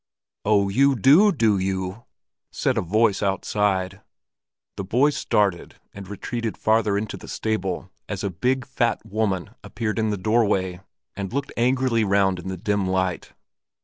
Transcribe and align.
"Oh, 0.45 0.67
you 0.67 0.95
do, 0.95 1.31
do 1.31 1.59
you!" 1.59 2.05
said 2.51 2.75
a 2.75 2.81
voice 2.81 3.21
outside. 3.21 4.01
The 4.75 4.83
boys 4.83 5.15
started 5.15 5.75
and 5.93 6.07
retreated 6.07 6.57
farther 6.57 6.97
into 6.97 7.17
the 7.17 7.27
stable, 7.27 7.91
as 8.09 8.23
a 8.23 8.31
big, 8.31 8.65
fat 8.65 9.05
woman 9.05 9.51
appeared 9.63 9.99
in 9.99 10.09
the 10.09 10.17
doorway, 10.17 10.81
and 11.15 11.31
looked 11.31 11.53
angrily 11.55 12.03
round 12.03 12.39
in 12.39 12.47
the 12.47 12.57
dim 12.57 12.87
light. 12.87 13.33